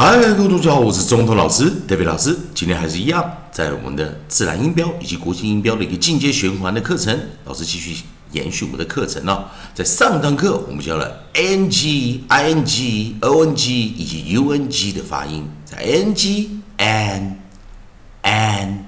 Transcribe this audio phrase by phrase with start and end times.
[0.00, 2.38] 嗨，各位同学好，我是中通老师德伟老师。
[2.54, 9.46] 今天还是一样，在我们的自然音标以及国际音标的一个进阶循环的课程，老师继续延续我们的课程哦。
[9.74, 17.34] 在上堂课，我们教了 n g、i n g、o n g 以及 u n g 的发音，在 n g、an、
[18.22, 18.84] an、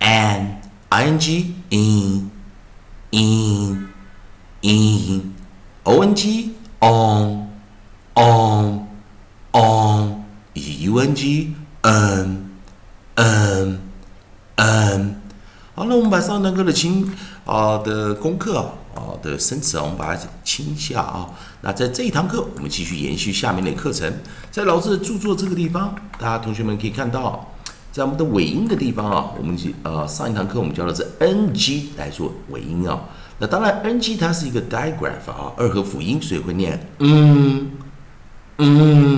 [0.00, 0.46] an、
[0.88, 2.30] i n g、in、
[3.10, 3.86] in、
[4.62, 5.34] in、
[5.82, 7.50] o n g、on、
[8.14, 8.86] on、
[9.52, 10.11] on。
[10.82, 12.50] U n g n
[13.14, 13.80] n
[14.56, 15.20] n，
[15.74, 17.12] 好，那我们把上堂课的清
[17.44, 18.58] 啊的功课
[18.94, 21.30] 啊的生词啊，我们把它清一下啊。
[21.60, 24.12] 那在这一堂课，我们继续延续下面的课程。
[24.50, 27.52] 在老师的著作这个地方，大家同学们可以看到，
[27.90, 33.00] 在我们的尾音的地方啊，我们呃上一堂课我们教的是 n g 来做尾音啊。
[33.38, 37.70] 那当然 n g 它是一个 digraph 啊，二合辅音，所以会念嗯
[38.58, 39.11] 嗯。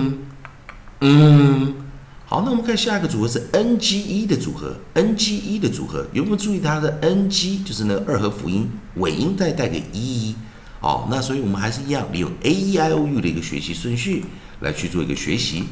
[2.44, 10.34] 那我们看下一个组合是 n g e 的组合，n g e 的组合有没有注意它的 n g 就是那个二合辅音尾音再带个 e，
[10.80, 14.27] 好，那所以我们还是一样利用 a e i o u 的一个学习顺序
[14.60, 15.64] 来去做一个学习。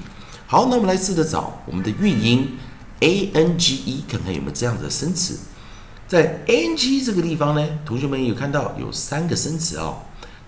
[0.47, 2.49] 好，那我们来试着找我们的韵音
[3.01, 5.39] a n g e，看看有没有这样的生词。
[6.09, 9.97] 在 a n g 这个地方呢，同学们有看到有三个生词哦，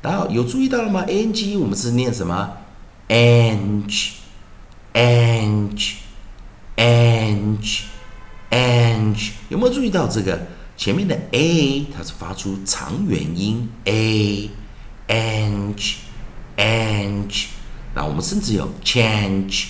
[0.01, 2.53] 然后有注意到了吗？a n g 我们是念什么
[3.09, 4.05] ？Ang，Ang。
[6.77, 7.83] Ange
[8.51, 10.47] ange，有没有注意到这个？
[10.77, 14.51] 前面的 a 它是发出长元音 a
[15.07, 15.95] ange
[16.57, 17.45] ange，
[17.95, 19.67] 那我们甚至有 change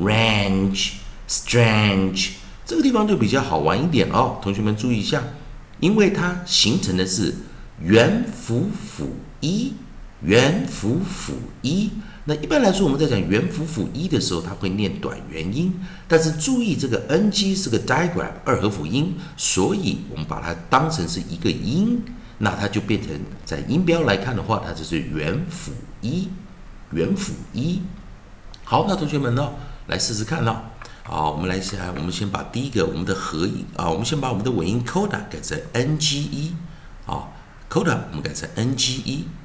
[0.00, 0.92] range
[1.28, 2.28] strange
[2.64, 5.24] 这个地方就比较好玩一点哦，同学们注意一下，
[5.80, 7.34] 因为它形成的是
[7.80, 9.72] 元辅辅一
[10.24, 11.90] 元辅辅一。
[12.26, 15.74] 那一般来说，我们在讲元辅辅一的时候，它会念短元音。
[16.08, 22.02] 但是注意，这个 n g 是个 digram 二合辅音，所以我们把它当成是一个音，
[22.38, 23.10] 那它就变成
[23.44, 26.28] 在音标来看的话，它就是元辅一，
[26.92, 27.82] 元辅一。
[28.64, 29.52] 好，那同学们呢，
[29.88, 30.62] 来试试看呢。
[31.02, 36.54] 好，我们来先，我们先把第一个我们的合音啊，我们先把我们的尾音 coda 改成 n g 一
[37.04, 37.28] 啊
[37.68, 39.26] ，coda 我们改成 n g e。
[39.26, 39.43] 来，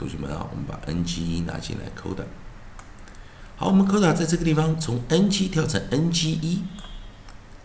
[0.00, 2.26] 同学们啊，我们把 N G 一拿进来扣的。
[3.54, 6.62] 好，我们扣的在这个地方从 N G 跳成 N G 一，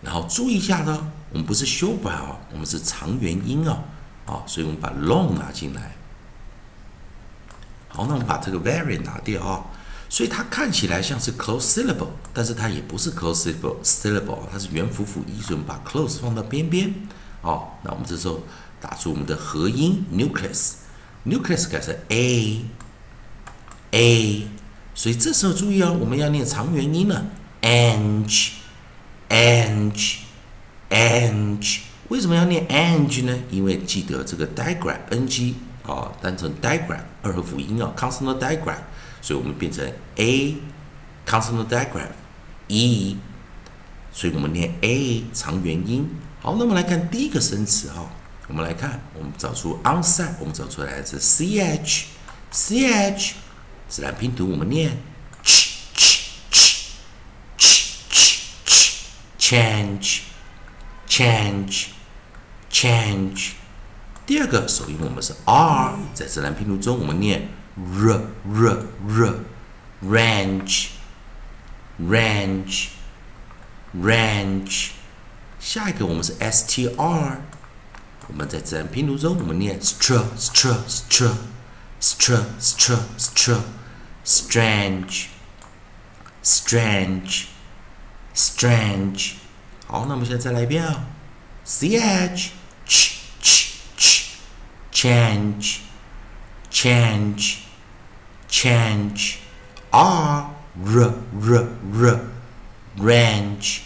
[0.01, 3.85] 然后注意一下呢，我们不是修改啊，我们是长元音啊，
[4.25, 5.95] 啊，所以我们把 long 拿进来。
[7.87, 9.63] 好，那我们把这个 very 拿掉啊，
[10.09, 13.49] 所以它看起来像是 close syllable，但是它也不是 close
[13.81, 16.93] syllable，它是元辅辅一，所以我们把 close 放到边边。
[17.43, 18.41] 哦，那我们这时候
[18.81, 20.83] 打出我们的合音 nucleus。
[21.25, 22.61] Nucleus 改成 a
[23.91, 24.47] a，
[24.93, 27.25] 所以这时候注意哦，我们要念长元音了
[27.61, 28.29] ，ang
[29.29, 29.91] ang
[30.89, 33.37] ang，为什么要念 ang 呢？
[33.49, 35.53] 因为记得这个 digraph ng
[35.83, 38.81] 啊，单成 digraph 二合辅音啊，consonant digraph，
[39.21, 40.55] 所以我们变成 a
[41.25, 42.11] consonant digraph
[42.67, 43.17] e，
[44.11, 46.09] 所以我们念 a 长元音。
[46.41, 48.09] 好，那么来看第一个生词哈。
[48.47, 52.03] 我们来看，我们找出 onside，我们找出来是 ch
[52.51, 53.31] ch，
[53.89, 54.95] 自然拼读我们念
[55.43, 56.19] ch ch
[56.51, 56.85] ch
[57.57, 58.91] ch ch ch
[59.39, 60.19] change
[61.09, 61.87] change
[62.71, 63.53] change。
[64.27, 68.11] 第二个首音我们是 r，在自然拼读中我们念 r
[68.47, 69.39] r r
[70.03, 70.89] range
[71.99, 72.89] range
[73.99, 74.89] range。
[75.59, 77.37] 下一个我们是 str。
[78.28, 81.32] 我们在自然拼读中，我们念 str str str
[82.00, 83.58] str str str
[84.24, 85.26] strange
[86.44, 87.44] strange
[88.34, 89.32] strange。
[89.86, 91.06] 好，那我们现在再来一遍啊，
[91.66, 92.50] ch
[92.86, 93.12] ch
[93.42, 94.22] ch ch
[94.92, 95.78] change
[96.70, 97.56] change
[98.48, 99.34] change
[99.90, 100.50] r
[100.84, 102.20] r r r
[102.98, 103.80] range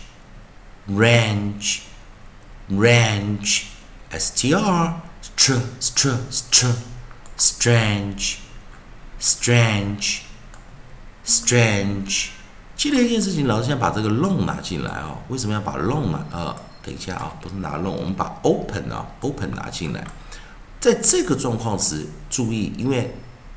[0.89, 1.81] range
[2.71, 3.62] range
[4.12, 6.74] str str str str
[7.38, 8.38] strange
[9.20, 10.20] strange
[11.26, 12.30] strange。
[12.76, 15.18] 记得一件事情，老师先把这个 long 拿进来啊。
[15.28, 16.26] 为什么要把 long 拿？
[16.32, 20.08] 呃，等一下啊，不是拿 long，我们把 open 啊 open 拿进来。
[20.80, 23.14] 在这个状况时，注意，因为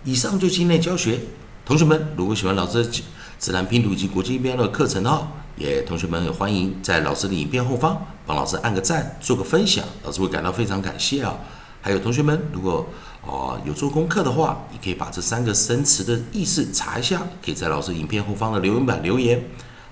[0.05, 1.19] 以上就是今天的教学。
[1.67, 3.03] 同学们，如果喜欢老师的
[3.39, 11.37] 自然拼读以及国际音标的课程的话，也同学们也欢迎在老师的影片后方帮老师按个赞，做个分享，老师会感到非常感谢啊。
[11.81, 12.87] 还有同学们，如果
[13.23, 19.45] 哦有做功课的话，你可以把这三个生词的意思查一下，可以在老师影片后方的留言板留言，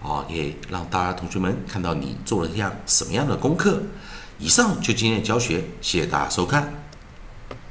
[0.02, 3.82] 啊，也让大家同学们看到你做了一样什么样的功课。
[4.38, 6.72] 以上就今天的教学，谢谢大家收看。